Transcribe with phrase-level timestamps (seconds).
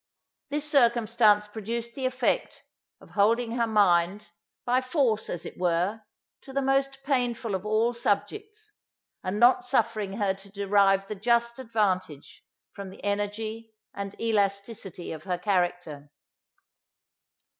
[0.49, 2.63] This circumstance produced the effect,
[3.01, 4.29] of holding her mind,
[4.65, 6.01] by force, as it were,
[6.41, 8.71] to the most painful of all subjects,
[9.23, 12.43] and not suffering her to derive the just advantage
[12.73, 16.09] from the energy and elasticity of her character.